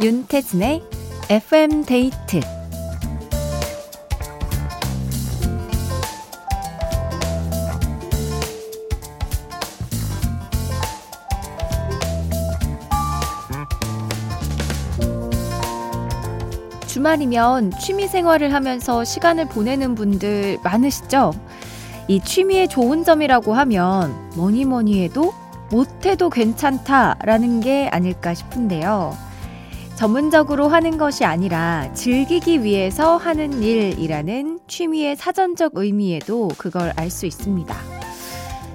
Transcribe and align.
윤태진의 0.00 0.80
FM 1.28 1.84
데이트 1.84 2.40
주말이면 16.86 17.72
취미 17.80 18.06
생활을 18.06 18.54
하면서 18.54 19.02
시간을 19.02 19.46
보내는 19.48 19.96
분들 19.96 20.58
많으시죠? 20.62 21.32
이 22.06 22.20
취미의 22.20 22.68
좋은 22.68 23.02
점이라고 23.02 23.52
하면 23.52 24.30
뭐니 24.36 24.64
뭐니 24.64 25.02
해도 25.02 25.34
못해도 25.72 26.30
괜찮다라는 26.30 27.60
게 27.60 27.88
아닐까 27.88 28.32
싶은데요. 28.32 29.27
전문적으로 29.98 30.68
하는 30.68 30.96
것이 30.96 31.24
아니라 31.24 31.92
즐기기 31.92 32.62
위해서 32.62 33.16
하는 33.16 33.60
일이라는 33.64 34.60
취미의 34.68 35.16
사전적 35.16 35.72
의미에도 35.74 36.50
그걸 36.56 36.92
알 36.94 37.10
수 37.10 37.26
있습니다. 37.26 37.74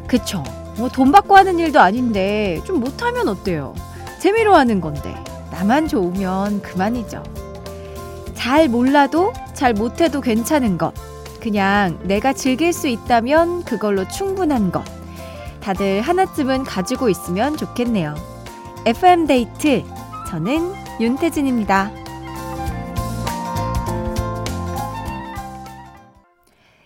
그쵸. 0.05 0.43
뭐 0.77 0.89
돈 0.89 1.13
받고 1.13 1.37
하는 1.37 1.59
일도 1.59 1.79
아닌데 1.79 2.59
좀 2.65 2.81
못하면 2.81 3.29
어때요? 3.29 3.73
재미로 4.19 4.53
하는 4.53 4.81
건데 4.81 5.15
나만 5.49 5.87
좋으면 5.87 6.61
그만이죠. 6.61 7.23
잘 8.33 8.67
몰라도 8.67 9.31
잘 9.53 9.73
못해도 9.73 10.19
괜찮은 10.19 10.77
것. 10.77 10.93
그냥 11.39 11.99
내가 12.03 12.33
즐길 12.33 12.73
수 12.73 12.89
있다면 12.89 13.63
그걸로 13.63 14.05
충분한 14.09 14.73
것. 14.73 14.83
다들 15.61 16.01
하나쯤은 16.01 16.65
가지고 16.65 17.07
있으면 17.07 17.55
좋겠네요. 17.55 18.13
FM데이트. 18.85 19.85
저는 20.27 20.82
윤태진입니다. 20.99 21.91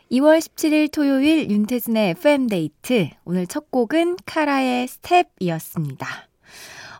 2월 0.09 0.39
17일 0.39 0.91
토요일 0.91 1.49
윤태진의 1.49 2.11
FM데이트. 2.11 3.09
오늘 3.25 3.45
첫 3.45 3.69
곡은 3.69 4.17
카라의 4.25 4.87
스텝이었습니다. 4.87 6.07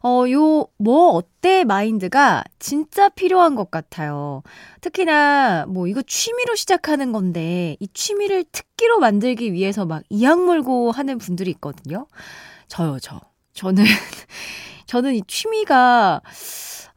어, 0.04 0.26
요, 0.30 0.68
뭐, 0.78 1.12
어때 1.12 1.64
마인드가 1.64 2.44
진짜 2.60 3.08
필요한 3.10 3.56
것 3.56 3.72
같아요. 3.72 4.44
특히나, 4.82 5.66
뭐, 5.68 5.88
이거 5.88 6.02
취미로 6.06 6.56
시작하는 6.56 7.14
건데, 7.14 7.78
이 7.80 7.88
취미를 7.94 8.44
특기로 8.52 9.00
만들기 9.00 9.54
위해서 9.54 9.86
막 9.86 10.04
이악 10.10 10.44
물고 10.44 10.92
하는 10.92 11.18
분들이 11.18 11.52
있거든요. 11.52 12.08
저요, 12.68 13.00
저. 13.02 13.22
저는, 13.54 13.84
저는 14.86 15.16
이 15.16 15.22
취미가, 15.26 16.22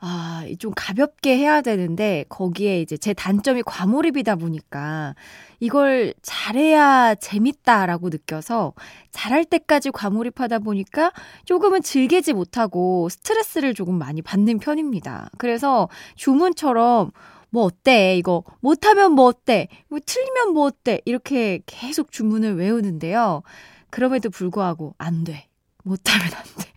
아, 0.03 0.47
좀 0.59 0.73
가볍게 0.75 1.37
해야 1.37 1.61
되는데, 1.61 2.25
거기에 2.31 2.81
이제 2.81 2.97
제 2.97 3.13
단점이 3.13 3.63
과몰입이다 3.67 4.37
보니까, 4.37 5.15
이걸 5.61 6.15
잘해야 6.23 7.15
재밌다라고 7.17 8.09
느껴서, 8.09 8.73
잘할 9.11 9.45
때까지 9.45 9.91
과몰입하다 9.91 10.61
보니까, 10.61 11.13
조금은 11.45 11.83
즐기지 11.83 12.33
못하고, 12.33 13.11
스트레스를 13.11 13.75
조금 13.75 13.99
많이 13.99 14.23
받는 14.23 14.59
편입니다. 14.61 15.29
그래서, 15.37 15.91
주문처럼, 16.17 17.11
뭐 17.51 17.65
어때? 17.65 18.17
이거, 18.17 18.43
못하면 18.61 19.13
뭐 19.13 19.27
어때? 19.27 19.69
뭐 19.89 19.99
틀리면 20.05 20.55
뭐 20.55 20.65
어때? 20.65 21.01
이렇게 21.05 21.61
계속 21.67 22.11
주문을 22.11 22.57
외우는데요. 22.57 23.43
그럼에도 23.91 24.31
불구하고, 24.31 24.95
안 24.97 25.25
돼. 25.25 25.47
못하면 25.85 26.27
안 26.35 26.45
돼. 26.65 26.73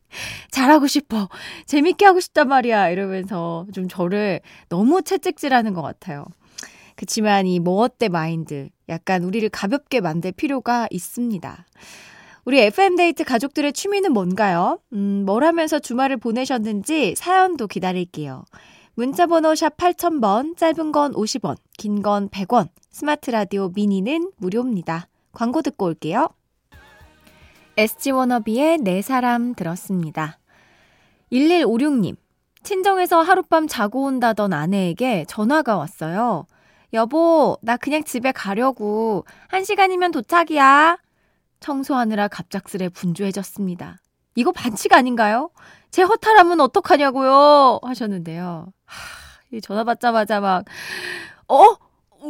잘하고 0.51 0.88
싶어. 0.88 1.29
재밌게 1.66 2.06
하고 2.06 2.19
싶단 2.19 2.47
말이야. 2.47 2.90
이러면서 2.90 3.66
좀 3.74 3.88
저를 3.88 4.41
너무 4.69 5.01
채찍질하는 5.01 5.74
것 5.74 5.81
같아요. 5.81 6.25
그치만 6.96 7.47
이 7.47 7.59
뭐 7.59 7.81
어때 7.81 8.07
마인드. 8.09 8.69
약간 8.90 9.24
우리를 9.24 9.47
가볍게 9.50 10.01
만들 10.01 10.31
필요가 10.31 10.88
있습니다. 10.91 11.66
우리 12.46 12.59
FM데이트 12.59 13.24
가족들의 13.24 13.72
취미는 13.74 14.12
뭔가요? 14.12 14.79
음, 14.91 15.24
뭘 15.25 15.44
하면서 15.46 15.79
주말을 15.79 16.18
보내셨는지 16.18 17.16
사연도 17.16 17.68
기다릴게요. 17.68 18.44
문자번호 18.95 19.56
샵 19.56 19.75
8000번, 19.78 20.56
짧은 20.57 20.91
건 20.91 21.13
50원, 21.13 21.56
긴 21.78 22.01
건 22.03 22.30
100원, 22.30 22.68
스마트 22.91 23.31
라디오 23.31 23.69
미니는 23.74 24.31
무료입니다. 24.38 25.07
광고 25.31 25.62
듣고 25.63 25.85
올게요. 25.85 26.28
SG 27.75 28.11
워너비의 28.11 28.78
내네 28.79 29.01
사람 29.01 29.56
들었습니다. 29.56 30.38
1156님, 31.31 32.16
친정에서 32.61 33.22
하룻밤 33.22 33.67
자고 33.67 34.03
온다던 34.03 34.53
아내에게 34.53 35.25
전화가 35.28 35.75
왔어요. 35.75 36.45
여보, 36.94 37.57
나 37.63 37.75
그냥 37.78 38.03
집에 38.03 38.31
가려고. 38.31 39.25
한 39.47 39.63
시간이면 39.63 40.12
도착이야. 40.12 41.00
청소하느라 41.59 42.28
갑작스레 42.28 42.89
분주해졌습니다. 42.89 43.97
이거 44.35 44.51
반칙 44.51 44.94
아닌가요? 44.94 45.50
제 45.89 46.03
허탈함은 46.03 46.59
어떡하냐고요? 46.59 47.79
하셨는데요. 47.81 48.67
하, 48.85 49.59
전화 49.62 49.83
받자마자 49.83 50.39
막, 50.39 50.66
어? 51.47 51.75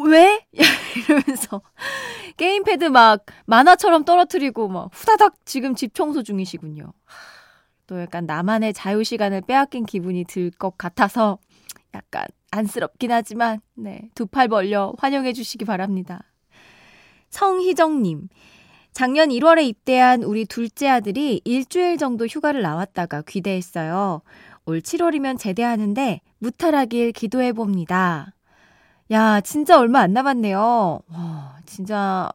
왜? 0.05 0.45
이러면서 1.07 1.61
게임패드 2.37 2.85
막 2.85 3.25
만화처럼 3.45 4.05
떨어뜨리고 4.05 4.67
막 4.67 4.89
후다닥 4.93 5.35
지금 5.45 5.75
집 5.75 5.93
청소 5.93 6.23
중이시군요. 6.23 6.93
또 7.87 7.99
약간 8.01 8.25
나만의 8.25 8.73
자유 8.73 9.03
시간을 9.03 9.41
빼앗긴 9.41 9.85
기분이 9.85 10.23
들 10.25 10.51
것 10.51 10.77
같아서 10.77 11.37
약간 11.93 12.25
안쓰럽긴 12.51 13.11
하지만 13.11 13.59
네, 13.75 14.09
두 14.15 14.25
팔 14.25 14.47
벌려 14.47 14.93
환영해 14.97 15.33
주시기 15.33 15.65
바랍니다. 15.65 16.23
성희정님, 17.29 18.29
작년 18.93 19.29
1월에 19.29 19.63
입대한 19.63 20.23
우리 20.23 20.45
둘째 20.45 20.87
아들이 20.87 21.41
일주일 21.45 21.97
정도 21.97 22.25
휴가를 22.27 22.61
나왔다가 22.61 23.23
귀대했어요. 23.27 24.21
올 24.65 24.81
7월이면 24.81 25.39
제대하는데 25.39 26.21
무탈하길 26.39 27.11
기도해 27.11 27.53
봅니다. 27.53 28.33
야, 29.13 29.41
진짜 29.41 29.77
얼마 29.77 29.99
안 29.99 30.11
남았네요. 30.11 30.99
와, 31.07 31.57
진짜 31.67 32.31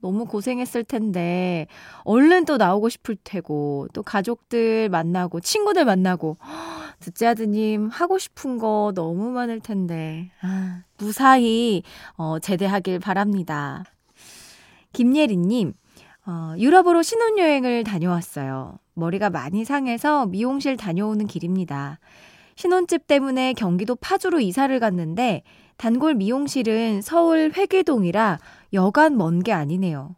너무 0.00 0.24
고생했을 0.24 0.82
텐데 0.82 1.66
얼른 2.04 2.46
또 2.46 2.56
나오고 2.56 2.88
싶을 2.88 3.18
테고 3.22 3.88
또 3.92 4.02
가족들 4.02 4.88
만나고 4.88 5.40
친구들 5.40 5.84
만나고 5.84 6.38
둘째 7.00 7.26
아드님 7.26 7.88
하고 7.88 8.16
싶은 8.16 8.56
거 8.56 8.92
너무 8.94 9.30
많을 9.30 9.60
텐데 9.60 10.30
아, 10.40 10.84
무사히 10.96 11.82
어, 12.16 12.38
제대하길 12.38 12.98
바랍니다. 12.98 13.84
김예리님 14.94 15.74
어, 16.24 16.54
유럽으로 16.56 17.02
신혼여행을 17.02 17.84
다녀왔어요. 17.84 18.78
머리가 18.94 19.28
많이 19.28 19.66
상해서 19.66 20.24
미용실 20.24 20.78
다녀오는 20.78 21.26
길입니다. 21.26 21.98
신혼집 22.54 23.06
때문에 23.06 23.52
경기도 23.52 23.94
파주로 23.94 24.40
이사를 24.40 24.80
갔는데 24.80 25.42
단골 25.76 26.14
미용실은 26.14 27.02
서울 27.02 27.52
회기동이라 27.54 28.38
여간 28.72 29.16
먼 29.16 29.42
게 29.42 29.52
아니네요. 29.52 30.16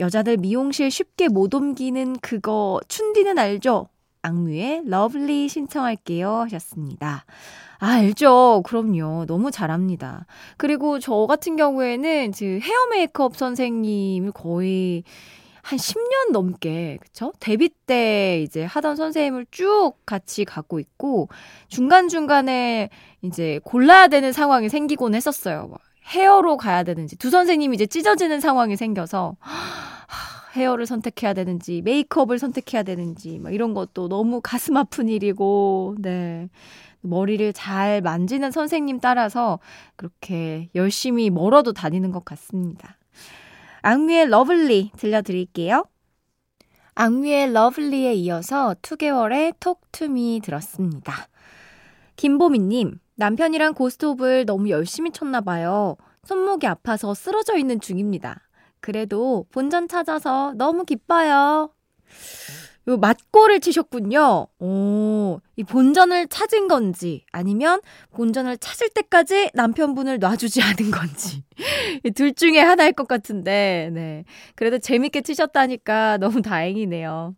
여자들 0.00 0.36
미용실 0.36 0.90
쉽게 0.90 1.28
못 1.28 1.54
옮기는 1.54 2.18
그거 2.20 2.80
춘디는 2.88 3.38
알죠? 3.38 3.88
악뮤의 4.22 4.82
러블리 4.86 5.48
신청할게요 5.48 6.30
하셨습니다. 6.42 7.24
아, 7.80 7.86
알죠. 7.92 8.62
그럼요. 8.64 9.26
너무 9.26 9.50
잘합니다. 9.50 10.26
그리고 10.56 10.98
저 10.98 11.26
같은 11.26 11.56
경우에는 11.56 12.32
그 12.36 12.58
헤어 12.62 12.86
메이크업 12.90 13.36
선생님을 13.36 14.32
거의 14.32 15.04
한 15.68 15.78
10년 15.78 16.32
넘게, 16.32 16.96
그쵸? 17.02 17.30
데뷔 17.40 17.68
때 17.68 18.40
이제 18.40 18.64
하던 18.64 18.96
선생님을 18.96 19.44
쭉 19.50 19.92
같이 20.06 20.46
갖고 20.46 20.80
있고, 20.80 21.28
중간중간에 21.68 22.88
이제 23.20 23.60
골라야 23.64 24.08
되는 24.08 24.32
상황이 24.32 24.70
생기곤 24.70 25.14
했었어요. 25.14 25.70
헤어로 26.06 26.56
가야 26.56 26.84
되는지, 26.84 27.16
두 27.16 27.28
선생님이 27.28 27.74
이제 27.74 27.84
찢어지는 27.84 28.40
상황이 28.40 28.76
생겨서, 28.76 29.36
헤어를 30.54 30.86
선택해야 30.86 31.34
되는지, 31.34 31.82
메이크업을 31.82 32.38
선택해야 32.38 32.82
되는지, 32.82 33.38
막 33.38 33.52
이런 33.52 33.74
것도 33.74 34.08
너무 34.08 34.40
가슴 34.40 34.78
아픈 34.78 35.10
일이고, 35.10 35.96
네. 35.98 36.48
머리를 37.02 37.52
잘 37.52 38.00
만지는 38.00 38.50
선생님 38.52 39.00
따라서 39.00 39.58
그렇게 39.96 40.70
열심히 40.74 41.28
멀어도 41.28 41.74
다니는 41.74 42.10
것 42.10 42.24
같습니다. 42.24 42.96
악뮤의 43.82 44.28
러블리 44.28 44.92
들려드릴게요. 44.96 45.84
악뮤의 46.94 47.52
러블리에 47.52 48.14
이어서 48.14 48.74
2개월의 48.82 49.54
톡투미 49.60 50.40
들었습니다. 50.42 51.28
김보미님, 52.16 52.98
남편이랑 53.14 53.74
고스톱을 53.74 54.46
너무 54.46 54.70
열심히 54.70 55.12
쳤나봐요. 55.12 55.96
손목이 56.24 56.66
아파서 56.66 57.14
쓰러져 57.14 57.56
있는 57.56 57.80
중입니다. 57.80 58.40
그래도 58.80 59.46
본전 59.50 59.88
찾아서 59.88 60.52
너무 60.56 60.84
기뻐요. 60.84 61.70
요 62.88 62.96
맞골을 62.96 63.60
치셨군요. 63.60 64.48
오, 64.58 65.40
이 65.58 65.64
본전을 65.64 66.28
찾은 66.28 66.68
건지, 66.68 67.24
아니면 67.32 67.80
본전을 68.12 68.58
찾을 68.58 68.90
때까지 68.90 69.50
남편분을 69.54 70.20
놔주지 70.20 70.62
않은 70.62 70.92
건지. 70.92 71.42
둘 72.14 72.32
중에 72.32 72.60
하나일 72.60 72.92
것 72.92 73.08
같은데, 73.08 73.90
네. 73.92 74.24
그래도 74.54 74.78
재밌게 74.78 75.22
치셨다니까 75.22 76.18
너무 76.18 76.42
다행이네요. 76.42 77.34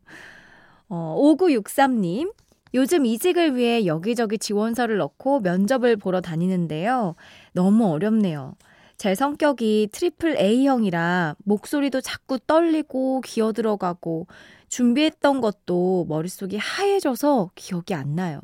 어, 0.90 1.16
5963님. 1.18 2.30
요즘 2.74 3.06
이직을 3.06 3.56
위해 3.56 3.86
여기저기 3.86 4.36
지원서를 4.36 4.98
넣고 4.98 5.40
면접을 5.40 5.96
보러 5.96 6.20
다니는데요. 6.20 7.16
너무 7.54 7.90
어렵네요. 7.90 8.54
제 8.98 9.14
성격이 9.14 9.88
트리플 9.92 10.36
A형이라 10.36 11.36
목소리도 11.42 12.02
자꾸 12.02 12.38
떨리고 12.38 13.22
기어 13.22 13.52
들어가고 13.52 14.26
준비했던 14.70 15.40
것도 15.42 16.06
머릿속이 16.08 16.56
하얘져서 16.56 17.50
기억이 17.54 17.92
안 17.92 18.14
나요. 18.14 18.40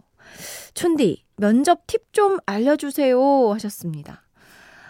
춘디, 0.74 1.24
면접 1.36 1.86
팁 1.86 2.12
좀 2.12 2.38
알려주세요 2.46 3.52
하셨습니다. 3.52 4.22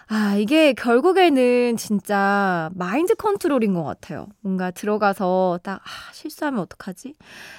아, 0.09 0.35
이게 0.37 0.71
결국에는 0.71 1.75
진짜 1.75 2.69
마인드 2.75 3.13
컨트롤인 3.15 3.73
것 3.73 3.83
같아요. 3.83 4.27
뭔가 4.39 4.71
들어가서 4.71 5.59
딱, 5.63 5.81
아, 5.83 6.13
실수하면 6.13 6.61
어떡하지? 6.61 7.15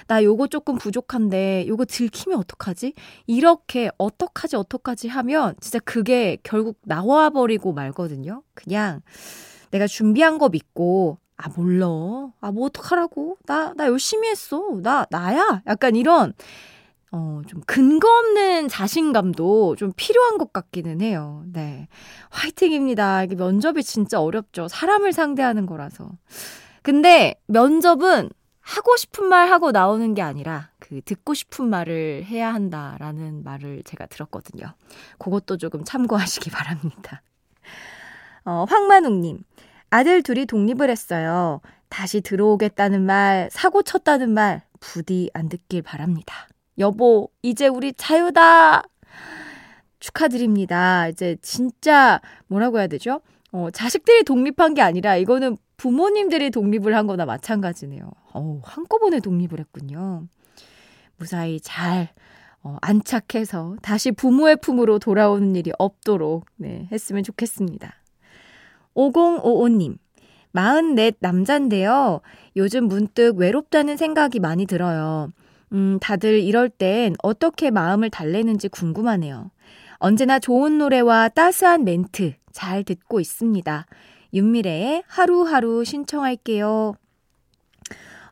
나 0.07 0.23
요거 0.23 0.47
조금 0.47 0.75
부족한데, 0.79 1.65
요거 1.67 1.85
들키면 1.85 2.39
어떡하지? 2.39 2.93
이렇게 3.27 3.91
어떡하지, 3.99 4.55
어떡하지 4.55 5.09
하면 5.09 5.55
진짜 5.61 5.77
그게 5.77 6.37
결국 6.41 6.79
나와버리고 6.85 7.71
말거든요. 7.71 8.41
그냥 8.55 9.01
내가 9.69 9.85
준비한 9.85 10.39
거 10.39 10.49
믿고, 10.49 11.19
아, 11.41 11.47
몰라. 11.55 11.87
아, 12.41 12.51
뭐 12.51 12.65
어떡하라고? 12.65 13.37
나, 13.45 13.73
나 13.75 13.87
열심히 13.87 14.27
했어. 14.27 14.61
나, 14.83 15.05
나야. 15.09 15.61
약간 15.67 15.95
이런, 15.95 16.33
어, 17.13 17.41
좀 17.47 17.61
근거 17.65 18.09
없는 18.09 18.67
자신감도 18.67 19.77
좀 19.77 19.93
필요한 19.95 20.37
것 20.37 20.51
같기는 20.51 20.99
해요. 20.99 21.43
네. 21.47 21.87
화이팅입니다. 22.29 23.23
이게 23.23 23.35
면접이 23.35 23.83
진짜 23.83 24.19
어렵죠. 24.21 24.67
사람을 24.67 25.13
상대하는 25.13 25.65
거라서. 25.65 26.09
근데 26.81 27.39
면접은 27.47 28.29
하고 28.59 28.97
싶은 28.97 29.25
말 29.25 29.49
하고 29.49 29.71
나오는 29.71 30.13
게 30.13 30.21
아니라 30.21 30.71
그 30.77 31.01
듣고 31.05 31.33
싶은 31.33 31.69
말을 31.69 32.25
해야 32.25 32.53
한다라는 32.53 33.45
말을 33.45 33.83
제가 33.85 34.07
들었거든요. 34.07 34.73
그것도 35.19 35.55
조금 35.55 35.85
참고하시기 35.85 36.49
바랍니다. 36.51 37.21
어, 38.43 38.65
황만웅님. 38.67 39.39
아들 39.89 40.21
둘이 40.21 40.45
독립을 40.45 40.89
했어요. 40.89 41.61
다시 41.89 42.21
들어오겠다는 42.21 43.01
말, 43.05 43.49
사고 43.51 43.81
쳤다는 43.81 44.31
말, 44.31 44.61
부디 44.79 45.29
안 45.33 45.49
듣길 45.49 45.81
바랍니다. 45.81 46.47
여보, 46.77 47.29
이제 47.41 47.67
우리 47.67 47.93
자유다! 47.93 48.83
축하드립니다. 49.99 51.07
이제 51.09 51.35
진짜 51.41 52.21
뭐라고 52.47 52.79
해야 52.79 52.87
되죠? 52.87 53.21
어, 53.51 53.69
자식들이 53.71 54.23
독립한 54.23 54.73
게 54.73 54.81
아니라 54.81 55.17
이거는 55.17 55.57
부모님들이 55.77 56.51
독립을 56.51 56.95
한 56.95 57.07
거나 57.07 57.25
마찬가지네요. 57.25 58.09
어, 58.33 58.61
한꺼번에 58.63 59.19
독립을 59.19 59.59
했군요. 59.59 60.27
무사히 61.17 61.59
잘 61.59 62.09
어, 62.61 62.77
안착해서 62.81 63.77
다시 63.81 64.11
부모의 64.11 64.57
품으로 64.57 64.99
돌아오는 64.99 65.55
일이 65.55 65.71
없도록 65.77 66.45
네, 66.57 66.87
했으면 66.91 67.23
좋겠습니다. 67.23 67.93
5055님. 68.99 69.97
44 70.53 71.11
남잔데요. 71.19 72.21
요즘 72.55 72.87
문득 72.87 73.37
외롭다는 73.37 73.97
생각이 73.97 74.39
많이 74.39 74.65
들어요. 74.65 75.31
음, 75.71 75.99
다들 76.01 76.39
이럴 76.39 76.69
땐 76.69 77.15
어떻게 77.21 77.71
마음을 77.71 78.09
달래는지 78.09 78.67
궁금하네요. 78.67 79.51
언제나 79.97 80.39
좋은 80.39 80.77
노래와 80.77 81.29
따스한 81.29 81.83
멘트 81.83 82.33
잘 82.51 82.83
듣고 82.83 83.19
있습니다. 83.19 83.85
윤미래의 84.33 85.03
하루하루 85.07 85.83
신청할게요. 85.85 86.95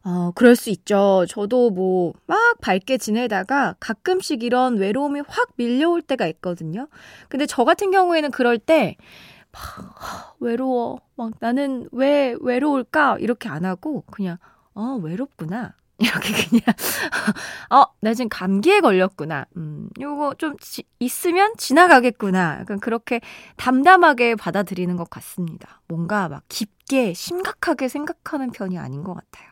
어, 0.03 0.31
그럴 0.35 0.55
수 0.55 0.69
있죠. 0.69 1.25
저도 1.27 1.69
뭐, 1.69 2.13
막 2.27 2.37
밝게 2.61 2.97
지내다가 2.97 3.75
가끔씩 3.81 4.41
이런 4.41 4.77
외로움이 4.77 5.21
확 5.27 5.49
밀려올 5.57 6.01
때가 6.01 6.27
있거든요. 6.27 6.87
근데 7.27 7.45
저 7.45 7.65
같은 7.65 7.91
경우에는 7.91 8.31
그럴 8.31 8.57
때, 8.57 8.95
막, 8.95 9.36
외로워. 10.39 10.99
막, 11.15 11.31
나는 11.39 11.87
왜 11.91 12.35
외로울까? 12.41 13.17
이렇게 13.19 13.49
안 13.49 13.65
하고, 13.65 14.03
그냥, 14.11 14.37
어, 14.73 14.99
외롭구나. 15.01 15.73
이렇게 15.99 16.31
그냥 16.31 16.61
어, 17.71 17.83
나 18.01 18.13
지금 18.13 18.29
감기에 18.29 18.81
걸렸구나. 18.81 19.45
음, 19.57 19.89
요거 19.99 20.35
좀 20.35 20.55
지, 20.59 20.83
있으면 20.99 21.53
지나가겠구나. 21.57 22.59
약간 22.59 22.79
그렇게 22.79 23.19
담담하게 23.55 24.35
받아들이는 24.35 24.95
것 24.95 25.09
같습니다. 25.09 25.81
뭔가 25.87 26.29
막 26.29 26.43
깊게 26.49 27.15
심각하게 27.15 27.87
생각하는 27.87 28.51
편이 28.51 28.77
아닌 28.77 29.03
것 29.03 29.15
같아요. 29.15 29.49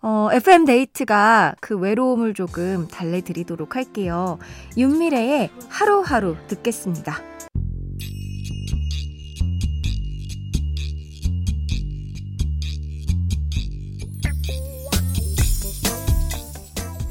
어, 0.00 0.28
FM 0.32 0.64
데이트가 0.64 1.56
그 1.60 1.76
외로움을 1.76 2.32
조금 2.32 2.88
달래드리도록 2.88 3.76
할게요. 3.76 4.38
윤미래의 4.78 5.50
하루하루 5.68 6.36
듣겠습니다. 6.46 7.35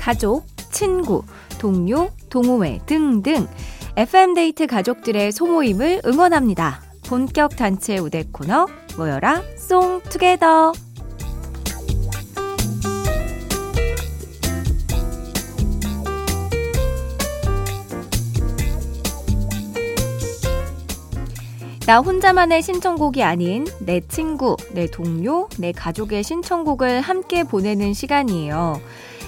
가족, 0.05 0.45
친구, 0.71 1.23
동료, 1.57 2.11
동호회 2.29 2.81
등등 2.85 3.47
FM데이트 3.95 4.67
가족들의 4.67 5.31
소모임을 5.31 6.03
응원합니다. 6.05 6.83
본격 7.07 7.55
단체 7.55 7.97
우대 7.97 8.23
코너 8.31 8.67
모여라 8.99 9.41
송 9.57 10.01
투게더 10.03 10.73
나 21.87 21.99
혼자만의 21.99 22.61
신청곡이 22.61 23.23
아닌 23.23 23.65
내 23.79 24.01
친구, 24.01 24.55
내 24.71 24.85
동료, 24.85 25.49
내 25.57 25.71
가족의 25.71 26.23
신청곡을 26.23 27.01
함께 27.01 27.43
보내는 27.43 27.95
시간이에요. 27.95 28.79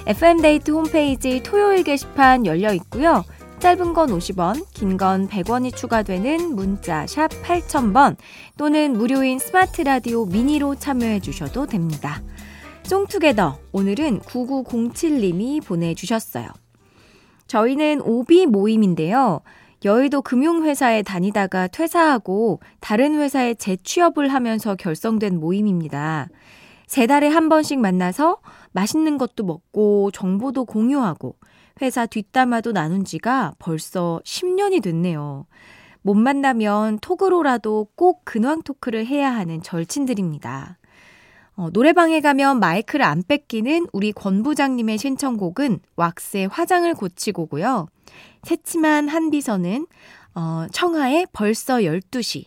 FM데이트 0.08 0.72
홈페이지 0.72 1.44
토요일 1.44 1.84
게시판 1.84 2.46
열려 2.46 2.74
있고요. 2.74 3.26
짧은 3.60 3.92
건 3.92 4.10
50원, 4.10 4.66
긴 4.74 4.98
건 4.98 5.28
100원이 5.28 5.76
추가되는 5.76 6.56
문자 6.56 7.06
샵 7.06 7.28
8000번 7.44 8.16
또는 8.56 8.94
무료인 8.94 9.38
스마트 9.38 9.82
라디오 9.82 10.26
미니로 10.26 10.76
참여해 10.76 11.20
주셔도 11.20 11.66
됩니다. 11.66 12.22
송투게더 12.84 13.60
오늘은 13.74 14.22
9907님이 14.22 15.62
보내주셨어요. 15.66 16.48
저희는 17.48 18.00
오비 18.00 18.46
모임인데요. 18.46 19.42
여의도 19.84 20.22
금융회사에 20.22 21.02
다니다가 21.02 21.68
퇴사하고 21.68 22.62
다른 22.80 23.20
회사에 23.20 23.56
재취업을 23.56 24.30
하면서 24.30 24.76
결성된 24.76 25.38
모임입니다. 25.38 26.30
세 26.88 27.06
달에 27.06 27.28
한 27.28 27.50
번씩 27.50 27.80
만나서 27.80 28.38
맛있는 28.72 29.18
것도 29.18 29.44
먹고 29.44 30.10
정보도 30.12 30.66
공유하고 30.66 31.36
회사 31.82 32.06
뒷담화도 32.06 32.72
나눈 32.72 33.04
지가 33.04 33.54
벌써 33.60 34.22
10년이 34.24 34.82
됐네요. 34.82 35.46
못 36.02 36.14
만나면 36.16 37.00
톡으로라도 37.00 37.90
꼭 37.96 38.22
근황 38.24 38.62
토크를 38.62 39.06
해야 39.06 39.36
하는 39.36 39.62
절친들입니다. 39.62 40.78
어, 41.58 41.70
노래방에 41.74 42.22
가면 42.22 42.60
마이크를 42.60 43.04
안 43.04 43.22
뺏기는 43.28 43.88
우리 43.92 44.12
권 44.12 44.44
부장님의 44.44 44.98
신청곡은 44.98 45.80
왁스의 45.96 46.48
화장을 46.48 46.92
고치고고요. 46.94 47.88
새침한 48.44 49.10
한비서는 49.10 49.88
어, 50.36 50.68
청하의 50.72 51.28
벌써 51.34 51.78
12시. 51.78 52.46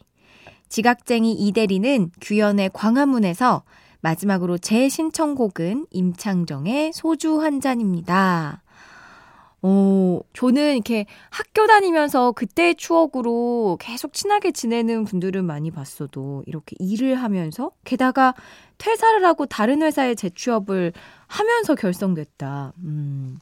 지각쟁이 0.68 1.32
이대리는 1.32 2.12
규현의 2.20 2.70
광화문에서 2.72 3.64
마지막으로 4.00 4.58
제 4.58 4.88
신청곡은 4.88 5.86
임창정의 5.90 6.92
소주 6.92 7.40
한 7.40 7.60
잔입니다. 7.60 8.62
어, 9.62 10.20
저는 10.32 10.74
이렇게 10.74 11.04
학교 11.28 11.66
다니면서 11.66 12.32
그때의 12.32 12.76
추억으로 12.76 13.76
계속 13.78 14.14
친하게 14.14 14.52
지내는 14.52 15.04
분들은 15.04 15.44
많이 15.44 15.70
봤어도 15.70 16.42
이렇게 16.46 16.76
일을 16.78 17.16
하면서 17.16 17.70
게다가 17.84 18.34
퇴사를 18.78 19.22
하고 19.24 19.44
다른 19.44 19.82
회사에 19.82 20.14
재취업을 20.14 20.94
하면서 21.26 21.74
결성됐다. 21.74 22.72
음, 22.78 23.38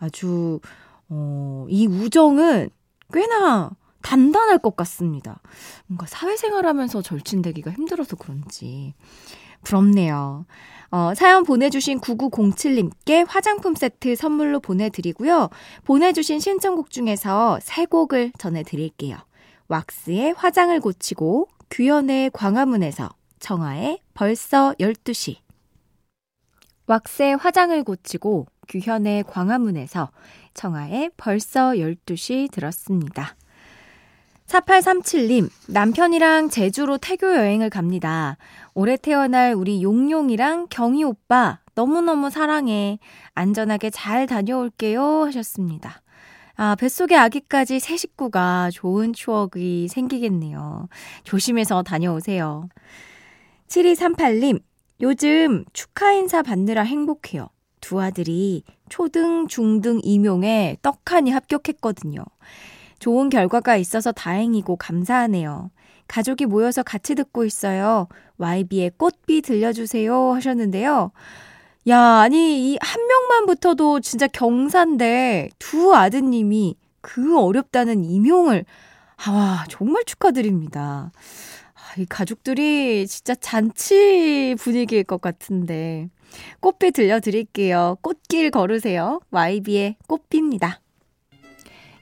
아주, 0.00 0.58
어, 1.08 1.66
이 1.68 1.86
우정은 1.86 2.70
꽤나 3.12 3.70
단단할 4.02 4.58
것 4.58 4.74
같습니다. 4.74 5.40
뭔가 5.86 6.06
사회생활 6.06 6.66
하면서 6.66 7.00
절친되기가 7.00 7.70
힘들어서 7.70 8.16
그런지. 8.16 8.94
부럽네요. 9.64 10.46
어, 10.90 11.12
사연 11.16 11.42
보내주신 11.42 11.98
9907님께 11.98 13.26
화장품 13.28 13.74
세트 13.74 14.14
선물로 14.14 14.60
보내드리고요. 14.60 15.50
보내주신 15.84 16.38
신청곡 16.38 16.90
중에서 16.90 17.58
세 17.60 17.84
곡을 17.84 18.30
전해드릴게요. 18.38 19.16
왁스의 19.66 20.34
화장을 20.36 20.78
고치고, 20.78 21.48
규현의 21.70 22.30
광화문에서, 22.32 23.08
청하의 23.40 23.98
벌써 24.14 24.72
12시. 24.78 25.38
왁스의 26.86 27.38
화장을 27.38 27.82
고치고, 27.82 28.46
규현의 28.68 29.24
광화문에서, 29.24 30.10
청하의 30.54 31.10
벌써 31.16 31.70
12시 31.72 32.52
들었습니다. 32.52 33.34
4837님, 34.46 35.48
남편이랑 35.68 36.50
제주로 36.50 36.98
태교 36.98 37.34
여행을 37.34 37.70
갑니다. 37.70 38.36
올해 38.74 38.96
태어날 38.96 39.54
우리 39.54 39.82
용용이랑 39.82 40.66
경희 40.68 41.02
오빠 41.02 41.60
너무너무 41.74 42.30
사랑해. 42.30 42.98
안전하게 43.34 43.90
잘 43.90 44.26
다녀올게요. 44.26 45.24
하셨습니다. 45.24 46.02
아, 46.56 46.76
뱃속의 46.76 47.16
아기까지 47.18 47.80
새 47.80 47.96
식구가 47.96 48.70
좋은 48.72 49.12
추억이 49.12 49.88
생기겠네요. 49.88 50.88
조심해서 51.24 51.82
다녀오세요. 51.82 52.68
7238님, 53.66 54.60
요즘 55.00 55.64
축하 55.72 56.12
인사 56.12 56.42
받느라 56.42 56.82
행복해요. 56.82 57.48
두 57.80 58.00
아들이 58.00 58.62
초등, 58.88 59.48
중등 59.48 60.00
임용에 60.04 60.76
떡하니 60.82 61.32
합격했거든요. 61.32 62.24
좋은 63.04 63.28
결과가 63.28 63.76
있어서 63.76 64.12
다행이고 64.12 64.76
감사하네요. 64.76 65.70
가족이 66.08 66.46
모여서 66.46 66.82
같이 66.82 67.14
듣고 67.14 67.44
있어요. 67.44 68.08
YB의 68.38 68.92
꽃비 68.96 69.42
들려주세요 69.42 70.32
하셨는데요. 70.32 71.12
야, 71.88 72.00
아니, 72.00 72.72
이 72.72 72.78
한 72.80 73.06
명만 73.06 73.44
붙어도 73.44 74.00
진짜 74.00 74.26
경사인데 74.26 75.50
두 75.58 75.94
아드님이 75.94 76.76
그 77.02 77.38
어렵다는 77.38 78.04
임용을, 78.06 78.64
아, 79.26 79.66
정말 79.68 80.04
축하드립니다. 80.06 81.12
아, 81.74 82.00
이 82.00 82.06
가족들이 82.06 83.06
진짜 83.06 83.34
잔치 83.34 84.56
분위기일 84.58 85.04
것 85.04 85.20
같은데. 85.20 86.08
꽃비 86.60 86.92
들려드릴게요. 86.92 87.98
꽃길 88.00 88.50
걸으세요. 88.50 89.20
YB의 89.30 89.96
꽃비입니다. 90.06 90.80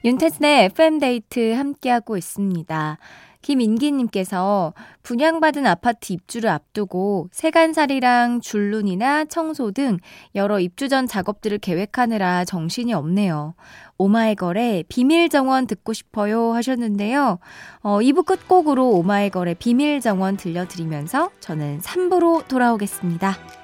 윤태진의 0.03 0.65
FM데이트 0.65 1.53
함께하고 1.53 2.17
있습니다. 2.17 2.97
김인기님께서 3.41 4.73
분양받은 5.03 5.67
아파트 5.67 6.13
입주를 6.13 6.49
앞두고 6.49 7.29
세간살이랑 7.31 8.41
줄눈이나 8.41 9.25
청소 9.25 9.71
등 9.71 9.97
여러 10.35 10.59
입주 10.59 10.89
전 10.89 11.07
작업들을 11.07 11.57
계획하느라 11.59 12.45
정신이 12.45 12.93
없네요. 12.93 13.53
오마이걸의 13.97 14.85
비밀정원 14.89 15.67
듣고 15.67 15.93
싶어요 15.93 16.53
하셨는데요. 16.53 17.39
어, 17.81 17.99
2부 17.99 18.25
끝곡으로 18.25 18.89
오마이걸의 18.91 19.55
비밀정원 19.55 20.37
들려드리면서 20.37 21.31
저는 21.39 21.79
3부로 21.79 22.47
돌아오겠습니다. 22.47 23.62